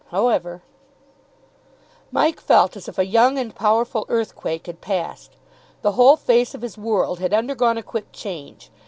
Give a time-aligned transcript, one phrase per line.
[0.09, 0.63] However"
[2.11, 5.35] Mike felt as if a young and powerful earthquake had passed.
[5.83, 8.71] The whole face of his world had undergone a quick change.